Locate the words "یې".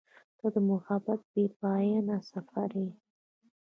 2.81-2.89